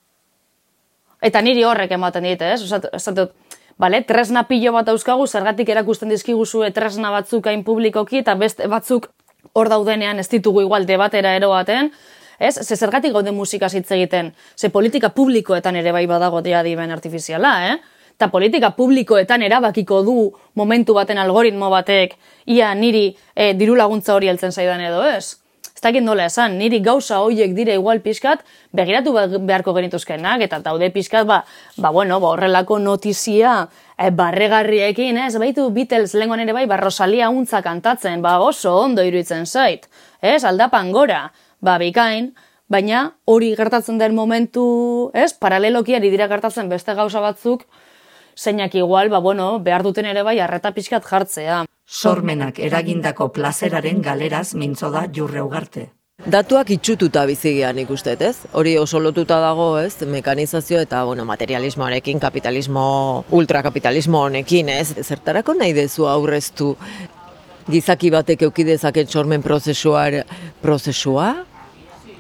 [1.26, 2.62] Eta niri horrek ematen dit, ez?
[2.68, 3.34] Osat, esatut,
[3.82, 9.10] bale, tresna pilo bat euskagu, zergatik erakusten dizkiguzue tresna batzuk hain publikoki, eta beste batzuk
[9.54, 11.90] hor daudenean ez ditugu igual debatera eroaten,
[12.38, 12.54] ez?
[12.62, 17.58] Ze zergatik gaude musika hitz egiten, ze politika publikoetan ere bai badago dira dimen artifiziala,
[17.72, 17.78] eh?
[18.16, 20.20] Eta politika publikoetan erabakiko du
[20.56, 22.16] momentu baten algoritmo batek.
[22.48, 25.36] Ia niri e, diru laguntza hori heltzen zaidan edo ez.
[25.76, 29.12] Ez dakit nola esan, niri gauza hoiek dire igual pixkat, begiratu
[29.44, 31.42] beharko genituzkenak, eta daude pixkat, ba,
[31.76, 33.58] ba bueno, ba, horrelako notizia
[34.00, 39.04] e, barregarriekin, ez, baitu Beatles lenguan ere bai, ba, Rosalia untza kantatzen, ba, oso ondo
[39.04, 39.90] iruditzen zait,
[40.22, 41.26] ez, aldapan gora,
[41.60, 42.32] ba, bikain,
[42.72, 47.68] baina hori gertatzen den momentu, ez, paraleloki ari dira gertatzen beste gauza batzuk,
[48.38, 51.66] zeinak igual, ba, bueno, behar duten ere bai, arreta pixkat jartzea.
[51.86, 55.92] Sormenak eragindako plazeraren galeraz mintzo da jurre ugarte.
[56.26, 58.38] Datuak itxututa bizigian ikustet, ez?
[58.56, 60.00] Hori oso lotuta dago, ez?
[60.08, 64.96] Mekanizazio eta, bueno, materialismoarekin, kapitalismo, ultrakapitalismo honekin, ez?
[65.04, 66.72] Zertarako nahi dezu aurreztu
[67.70, 70.24] gizaki batek eukidezaken sormen prozesuar,
[70.64, 71.34] prozesua?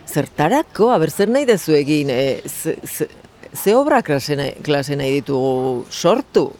[0.05, 0.91] Zertarako?
[0.93, 2.11] Aber, zer nahi dezu egin?
[2.11, 2.41] E,
[3.55, 6.51] ze obra klase nahi, klase nahi ditugu sortu.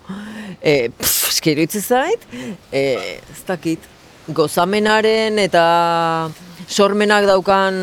[0.62, 1.40] E, pff,
[1.86, 2.26] zait,
[2.72, 3.80] e, ez dakit,
[4.28, 6.30] gozamenaren eta
[6.68, 7.76] sormenak daukan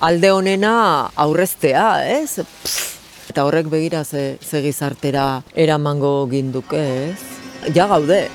[0.00, 2.40] alde honena aurreztea, ez?
[2.40, 7.74] Pff, eta horrek begira ze, ze gizartera eramango ginduke, ez?
[7.74, 8.28] Ja gaude.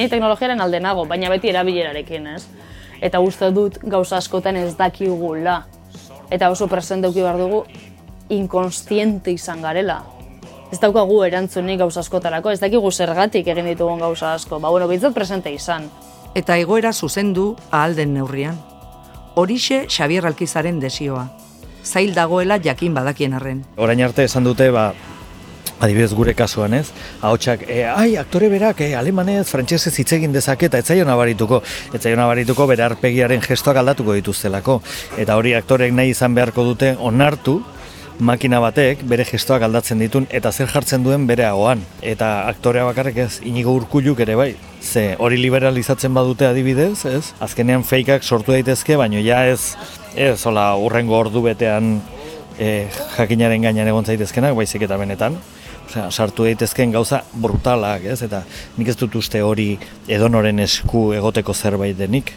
[0.00, 2.46] Ni teknologiaren alde nago, baina beti erabilerarekin, ez?
[3.04, 5.58] Eta uste dut gauza askotan ez dakigula.
[6.32, 7.64] Eta oso presente duki behar dugu
[8.32, 9.98] inkonstiente izan garela.
[10.72, 14.56] Ez daukagu erantzunik gauza askotarako, ez dakigu zergatik egin ditugun gauza asko.
[14.62, 15.90] Ba, bueno, bintzat presente izan.
[16.34, 18.56] Eta egoera zuzendu ahalden neurrian.
[19.36, 21.28] Horixe Xabier Alkizaren desioa
[21.84, 23.64] zail dagoela jakin badakien arren.
[23.76, 24.92] Orain arte esan dute, ba,
[25.80, 26.86] adibidez gure kasuan ez,
[27.20, 31.62] ahotsak, e, ai, aktore berak, e, alemanez, frantsesez hitz egin dezake, eta etzaio nabarituko,
[31.96, 34.80] etzaio nabarituko bere arpegiaren gestoak aldatuko dituztelako.
[35.18, 37.60] Eta hori aktorek nahi izan beharko dute onartu,
[38.20, 41.80] makina batek bere gestoak aldatzen ditun eta zer jartzen duen bere hagoan.
[42.04, 44.50] Eta aktorea bakarrik ez, inigo urkuluk ere bai.
[44.80, 47.32] Ze hori liberalizatzen badute adibidez, ez?
[47.40, 49.76] Azkenean fakeak sortu daitezke, baino ja ez
[50.14, 52.00] ez hola urrengo ordu betean
[52.58, 55.38] e, jakinaren gainean egon zaitezkenak, baizik eta benetan.
[55.90, 58.20] Osea, sartu daitezkeen gauza brutalak, ez?
[58.22, 58.44] Eta
[58.76, 59.72] nik ez dut uste hori
[60.06, 62.30] edonoren esku egoteko zerbait denik.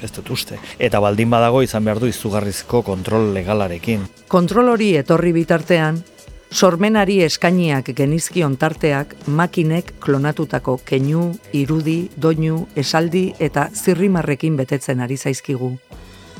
[0.00, 0.56] Ez dut uste.
[0.78, 4.06] Eta baldin badago izan behar du izugarrizko kontrol legalarekin.
[4.32, 6.00] Kontrol hori etorri bitartean,
[6.48, 15.74] sormenari eskainiak genizkion tarteak makinek klonatutako keinu, irudi, doinu, esaldi eta zirrimarrekin betetzen ari zaizkigu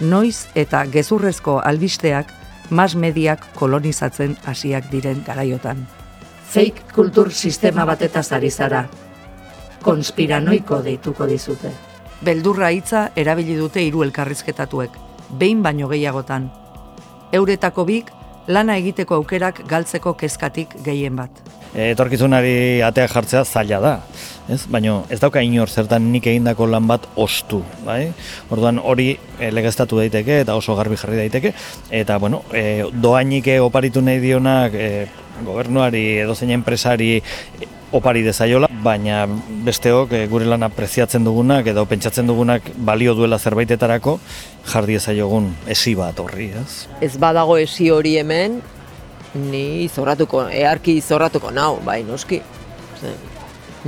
[0.00, 2.32] noiz eta gezurrezko albisteak
[2.70, 5.86] mas mediak kolonizatzen hasiak diren garaiotan.
[6.48, 8.86] Fake kultur sistema batetaz ari zara.
[9.84, 11.74] Konspiranoiko deituko dizute.
[12.24, 14.96] Beldurra hitza erabili dute hiru elkarrizketatuek,
[15.38, 16.48] behin baino gehiagotan.
[17.36, 18.08] Euretako bik
[18.48, 21.44] lana egiteko aukerak galtzeko kezkatik gehien bat.
[21.76, 23.94] Etorkizunari atea jartzea zaila da,
[24.48, 24.62] ez?
[24.72, 28.06] Baina ez dauka inor zertan nik egindako lan bat ostu, bai?
[28.48, 31.52] Orduan hori e, legeztatu daiteke eta oso garbi jarri daiteke
[31.92, 34.90] eta bueno, e, doainik oparitu nahi dionak e,
[35.46, 37.20] gobernuari edo zein enpresari
[37.92, 39.22] opari dezaiola, baina
[39.64, 44.18] besteok e, gure lan apreziatzen dugunak edo pentsatzen dugunak balio duela zerbaitetarako
[44.68, 46.84] jarri ezaiogun esi bat horri, ez?
[47.00, 48.60] Ez badago esi hori hemen,
[49.48, 52.42] ni zorratuko, earki zorratuko nau, bai, noski.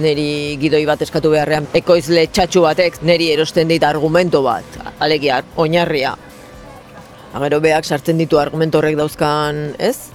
[0.00, 6.14] Neri gidoi bat eskatu beharrean, ekoizle txatxu batek, neri erosten dit argumento bat, alegia, oinarria.
[7.36, 10.10] Agero beak sartzen ditu argumento horrek dauzkan, ez?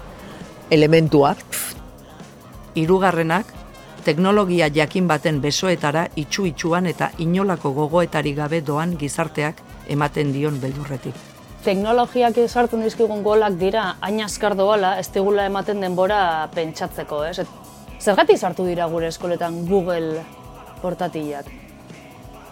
[0.71, 1.37] Elementuak.
[2.75, 3.45] Hirugarrenak
[4.05, 11.15] teknologia jakin baten besoetara itxu-itxuan eta inolako gogoetari gabe doan gizarteak ematen dion beldurretik
[11.65, 17.41] teknologiak sartzen dizkigun golak dira, hain azkar doala, ez digula ematen denbora pentsatzeko, ez?
[17.99, 20.21] Zergatik sartu dira gure eskoletan Google
[20.83, 21.49] portatilak?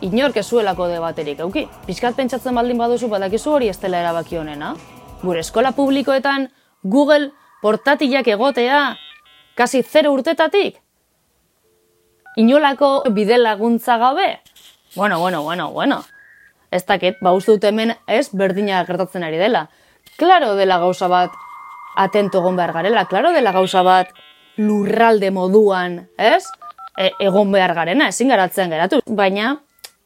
[0.04, 1.68] Inork ez zuelako debaterik, euki?
[1.86, 4.74] Piskat pentsatzen baldin baduzu, badakizu hori ez dela erabaki honena.
[5.22, 6.50] Gure eskola publikoetan
[6.84, 7.30] Google
[7.64, 8.98] portatilak egotea,
[9.56, 10.82] kasi zero urtetatik?
[12.36, 14.42] Inolako bide laguntza gabe?
[14.96, 16.04] Bueno, bueno, bueno, bueno.
[16.72, 19.68] Ez dakit, ba uste dut hemen ez berdina gertatzen ari dela.
[20.18, 21.32] Klaro dela gauza bat
[21.96, 24.10] atento egon behar garela, klaro dela gauza bat
[24.58, 26.44] lurralde moduan, ez?
[26.98, 29.00] E, egon behar garena, ezin garatzen geratu.
[29.06, 29.60] Baina,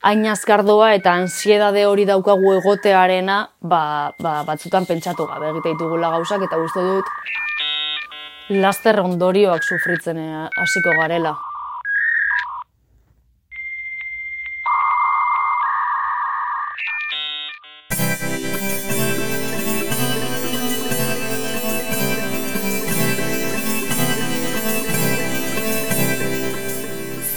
[0.03, 6.45] hain azkardoa eta ansiedade hori daukagu egotearena, ba, ba, batzutan pentsatu gabe egite ditugula gauzak
[6.45, 7.05] eta uste dut
[8.49, 11.35] laster ondorioak sufritzen eh, hasiko garela.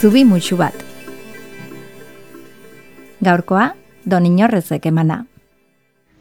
[0.01, 0.90] Zubi mutxu bat.
[3.21, 5.19] Gaurkoa, don inorrezek emana.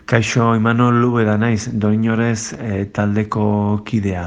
[0.05, 3.45] Kaixo, Imanol Lube da naiz, doninorez e, taldeko
[3.89, 4.27] kidea.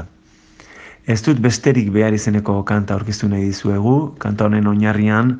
[1.06, 5.36] Ez dut besterik behar izeneko kanta aurkeztu nahi dizuegu, kanta honen oinarrian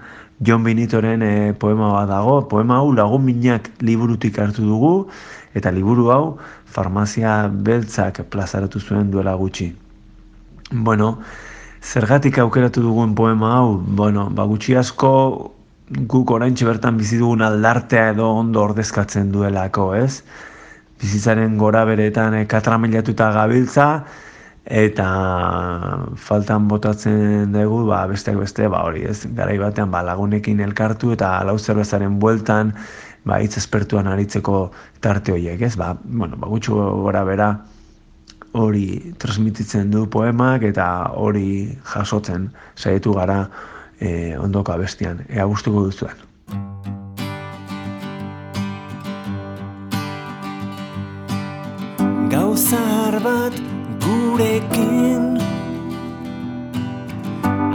[0.46, 4.92] Jon Benitoren e, poema bat dago, poema hau lagun minak liburutik hartu dugu,
[5.58, 6.22] eta liburu hau
[6.76, 9.72] farmazia beltzak plazaratu zuen duela gutxi.
[10.70, 11.16] Bueno,
[11.82, 15.14] zergatik aukeratu dugun poema hau, bueno, ba gutxi asko
[15.90, 20.22] guk oraintxe bertan bizi dugun aldartea edo ondo ordezkatzen duelako, ez?
[21.00, 23.88] Bizitzaren gora beretan e, katramilatuta gabiltza,
[24.64, 25.08] eta
[26.16, 29.26] faltan botatzen dugu, ba, besteak beste, ba, hori, ez?
[29.36, 32.72] Garai batean, ba, lagunekin elkartu eta lau zerbezaren bueltan,
[33.28, 34.70] ba, hitz espertuan aritzeko
[35.04, 35.76] tarte horiek, ez?
[35.76, 37.50] Ba, bueno, ba, gutxu gora bera,
[38.54, 43.48] hori transmititzen du poemak eta hori jasotzen saietu gara
[44.00, 46.22] e, ondoko abestian, ea gustuko duzuen.
[52.34, 53.54] Gauzar bat
[54.02, 55.38] gurekin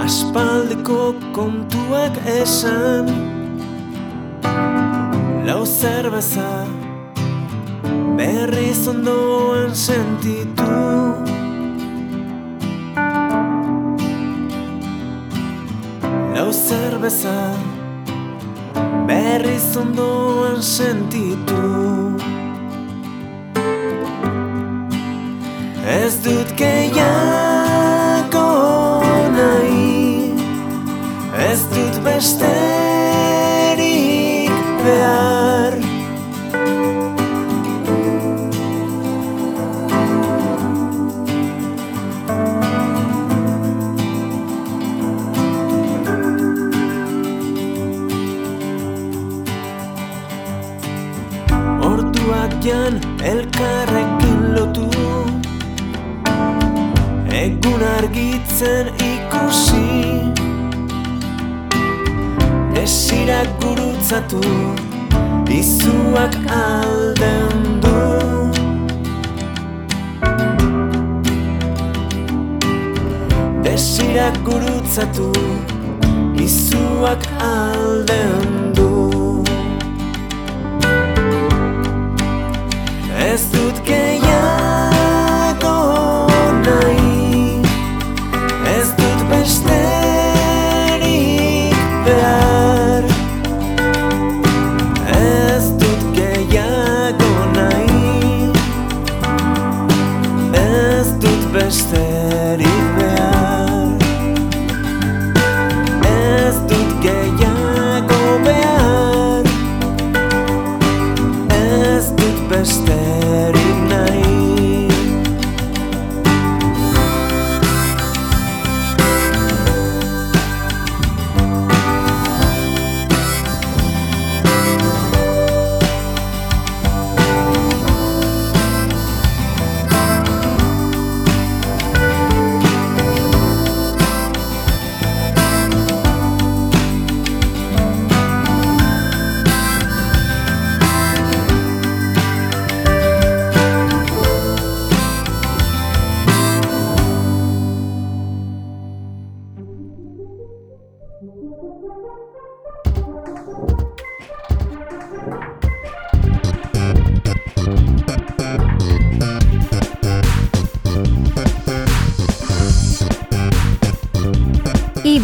[0.04, 3.08] Aspaldeko kontuak esan
[5.48, 6.66] Lau zerbeza
[8.20, 11.39] berriz ondoan sentitu
[16.50, 17.54] Lau zerbeza
[19.08, 22.18] berriz ondoan sentitu
[25.86, 28.50] Ez dut gehiago
[29.38, 30.34] nahi
[31.52, 32.89] Ez dut besterik
[53.60, 54.90] elkarrekin lotu
[57.32, 59.88] Egun argitzen ikusi.
[62.84, 64.42] Esirak gurutzatu
[65.50, 67.96] Izuak alden du
[73.64, 75.32] Desirak gurutzatu
[76.40, 79.19] Izuak alden du
[83.30, 84.29] Ez dut gehiago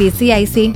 [0.03, 0.73] izi.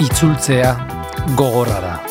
[0.00, 0.76] Itzultzea
[1.36, 2.03] gogorra da.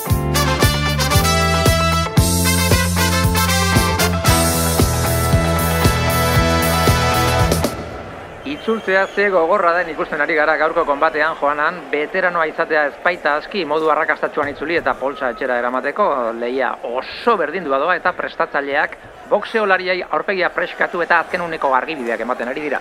[8.63, 13.89] Itzultzea ze gogorra den ikusten ari gara gaurko konbatean joanan, veteranoa izatea ezpaita aski modu
[13.91, 16.05] arrakastatsuan itzuli eta polsa etxera eramateko
[16.37, 18.95] leia oso berdindua doa eta prestatzaileak
[19.27, 22.79] boxeolariai aurpegia freskatu eta azken uneko argibideak ematen ari dira.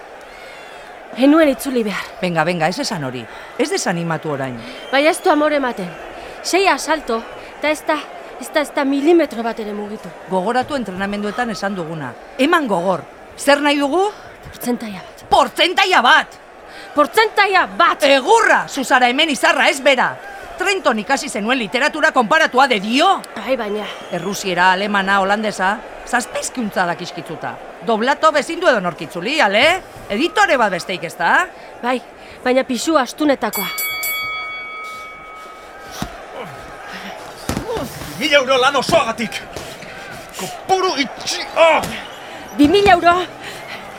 [1.18, 2.14] Enuen itzuli behar.
[2.20, 3.24] Venga, venga, ez esan hori.
[3.58, 4.54] Ez desanimatu orain.
[4.92, 5.90] Baina ez du amore ematen.
[6.44, 7.18] Sei asalto,
[7.56, 7.98] eta ez da,
[8.38, 10.14] ez da, ez da milimetro bat ere mugitu.
[10.30, 12.14] Gogoratu entrenamenduetan esan duguna.
[12.38, 13.02] Eman gogor.
[13.36, 14.06] Zer nahi dugu?
[14.46, 15.21] Portzentaia bat.
[15.32, 16.34] Portzentaia bat!
[16.92, 18.02] Portzentaia bat!
[18.04, 18.66] Egurra!
[18.68, 20.10] Zuzara hemen izarra ez bera!
[20.60, 23.08] Trenton ikasi zenuen literatura konparatua de dio?
[23.38, 23.86] Bai, baina.
[24.12, 25.70] Errusiera, alemana, holandesa,
[26.04, 27.54] zazpizkuntza dakiskitzuta.
[27.88, 29.64] Doblato bezindu edo norkitzuli, ale?
[30.12, 31.32] Editore bat besteik ez da?
[31.80, 31.96] Bai,
[32.44, 33.70] baina pisu astunetakoa.
[38.20, 39.40] Mila euro lan osoagatik!
[40.36, 41.40] Kopuru itxi...
[41.56, 41.80] Oh!
[42.58, 43.16] Bi mila euro!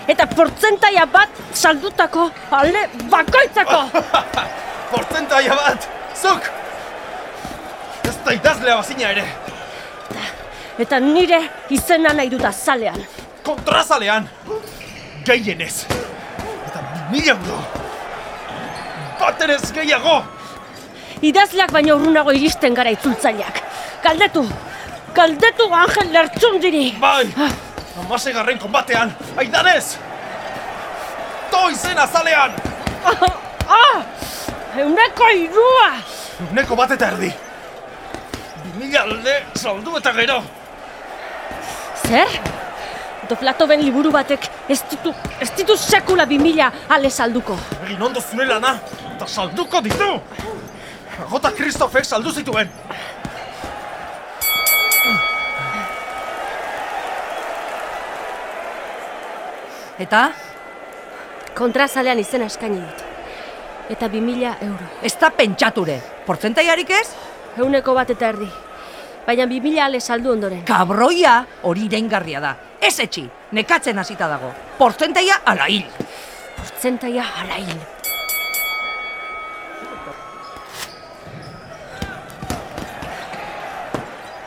[0.08, 3.80] Eta portzentaia bat saldutako ale bakoitzako!
[4.92, 5.88] Portzentaia bat!
[6.20, 6.50] Zuk!
[8.04, 9.26] Ez da idazlea bazina ere!
[10.84, 11.40] Eta nire
[11.72, 13.00] izena nahi dut azalean.
[13.48, 14.28] Kontrazalean!
[15.26, 15.86] Gehienez!
[16.68, 17.64] Eta mila euro!
[19.22, 20.20] Baterez gehiago!
[21.24, 23.62] Idazleak baino urrunago iristen gara itzultzaileak.
[24.04, 24.44] Galdetu!
[25.16, 26.90] Galdetu Angel Lertxundiri!
[27.00, 27.30] Bai!
[28.00, 29.98] Amase garren konbatean, aidanez!
[31.52, 32.56] To izen azalean!
[33.06, 33.20] Ah!
[33.70, 34.00] ah!
[34.82, 35.90] Euneko irua!
[36.48, 37.30] Euneko bat eta erdi!
[38.64, 40.40] Bi mila alde saldu eta gero!
[42.08, 42.34] Zer?
[43.30, 47.60] Doplato ben liburu batek ez ditu, ez ditu sekula bi mila ale salduko.
[47.86, 48.74] Egin ondo zure lana,
[49.14, 50.10] eta salduko ditu!
[51.28, 52.74] Agota Kristofek saldu zituen!
[60.04, 60.24] Eta?
[61.56, 63.04] Kontrazalean izena eskaini dut.
[63.94, 64.90] Eta bi mila euro.
[65.06, 66.00] Ez da pentsature.
[66.28, 67.08] Portzentaiarik ez?
[67.62, 68.50] Euneko bat eta erdi.
[69.24, 70.66] Baina bi mila ale saldu ondoren.
[70.68, 71.38] Kabroia
[71.70, 72.54] hori iraingarria da.
[72.84, 73.24] Ez etxi,
[73.56, 74.52] nekatzen hasita dago.
[74.78, 75.86] Portzentaia ala hil.
[76.58, 77.80] Portzentaia ala hil.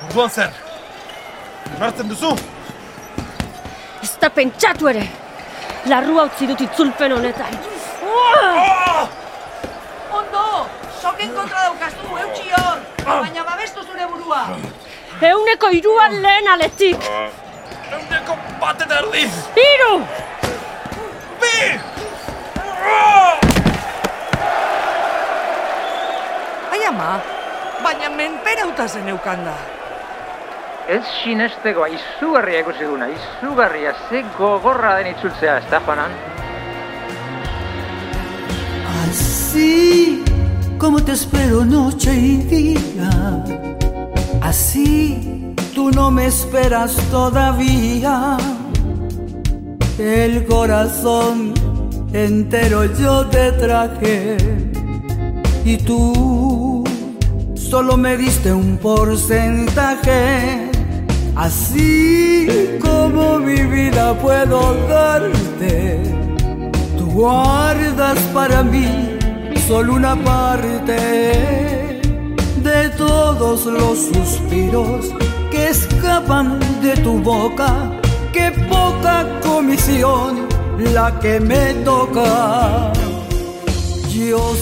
[0.09, 0.65] Orduan zer?
[1.77, 2.35] Onartzen duzu?
[4.03, 5.07] Ez da pentsatu ere.
[5.87, 7.53] Larrua utzi dut itzulpen honetan.
[8.03, 9.09] Oh!
[10.19, 10.47] Ondo!
[11.01, 12.83] Soken kontra daukazu, eutxion!
[13.05, 14.41] Baina babestu zure burua!
[15.31, 17.07] Euneko iruan lehen aletik!
[17.93, 19.29] Euneko bat eta erdi!
[19.63, 19.93] Iru!
[21.45, 21.55] Bi!
[26.75, 27.15] Ai ama,
[27.87, 29.55] baina menperauta zen eukanda.
[30.89, 36.13] Ez sinesteko, izugarria ikusi duna, izugarria, ze gogorra den itzultzea, ez da, Juanan?
[39.03, 40.23] Así
[40.79, 43.11] como te espero noche y día,
[44.43, 48.37] así tú no me esperas todavía.
[49.99, 51.53] El corazón
[52.13, 54.37] entero yo te traje
[55.65, 56.85] y tú
[57.55, 60.66] solo me diste un porcentaje.
[61.37, 66.01] Así como mi vida puedo darte,
[66.97, 69.19] tú guardas para mí
[69.69, 70.97] solo una parte
[72.63, 75.13] de todos los suspiros
[75.51, 77.91] que escapan de tu boca.
[78.33, 80.47] Qué poca comisión
[80.95, 82.93] la que me toca.
[84.09, 84.55] Yo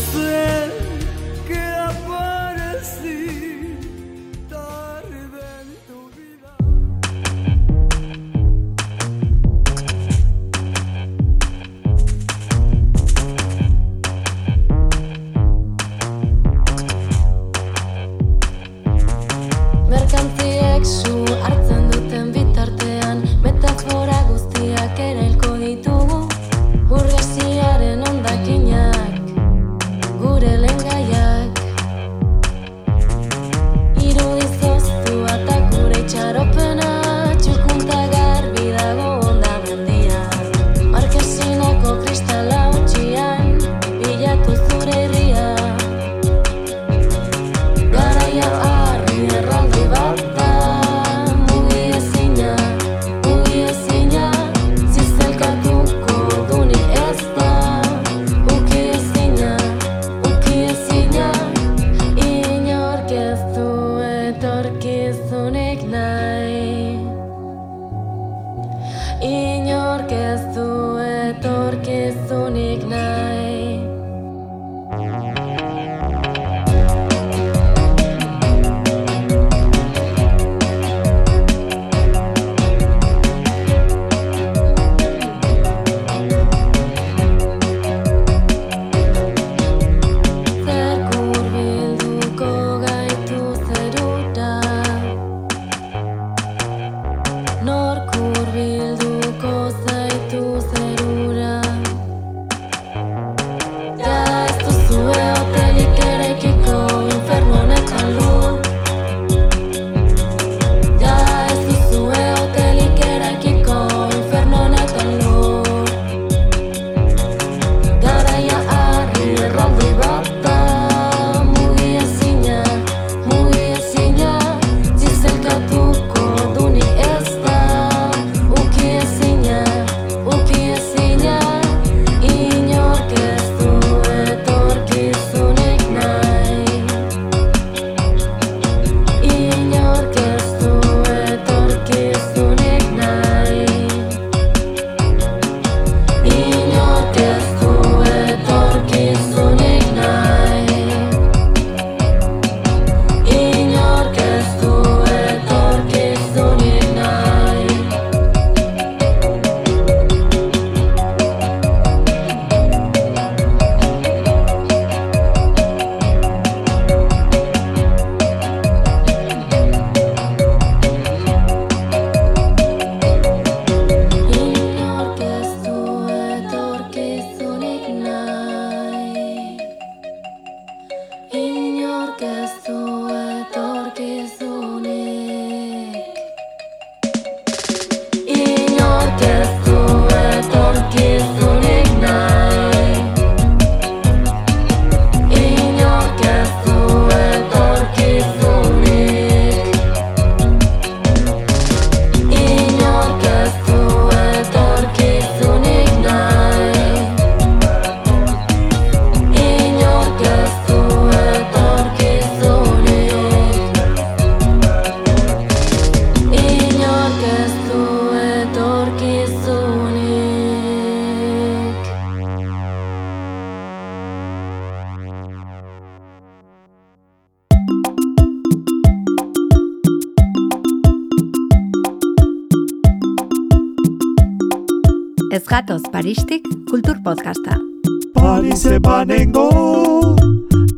[238.24, 240.16] Parise banengo,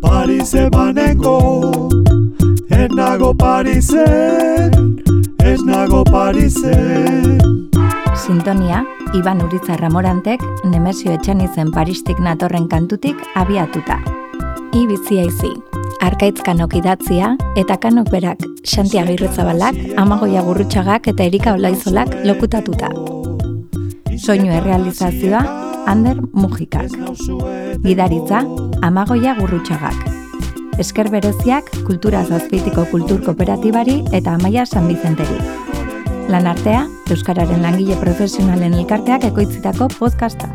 [0.02, 1.88] Parise banengo
[2.68, 4.98] Ez nago Parisen,
[5.38, 7.38] ez nago Parisen
[8.16, 8.84] Sintonia,
[9.14, 14.00] Iban Uritza Ramorantek Nemesio Etxanizen Paristik natorren kantutik abiatuta.
[14.74, 15.52] Ibizi aizi,
[16.02, 22.90] Arkaitz kanok idatzia eta kanok berak Xanti Agirrezabalak, Amagoia Gurrutxagak eta Erika Olaizolak lokutatuta.
[24.18, 26.90] Soinu errealizazioa, Ander Mujikak.
[27.82, 28.42] Gidaritza,
[28.82, 29.94] Amagoia Gurrutxagak.
[30.78, 35.38] Esker bereziak Kultura Zazpitiko Kultur Kooperatibari eta Amaia San Bizenteri.
[36.28, 40.50] Lan artea, Euskararen langile profesionalen elkarteak ekoitzitako podcasta.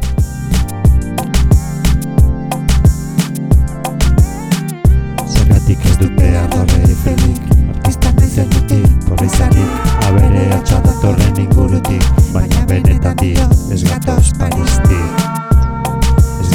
[5.26, 7.42] Zergatik ez dute adorre ipenik,
[7.78, 12.06] artistan izenetik, polizanik, abere atxatatorren ingurutik,
[12.36, 15.21] baina benetan dio, ez gatoz paristik.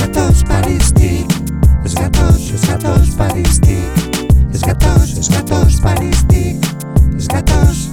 [0.07, 1.27] Σγατός παριστή
[1.85, 3.79] Σγατός, σγατός παριστή
[4.53, 6.59] Σγατός, σγατός παριστή
[7.17, 7.89] Σγατός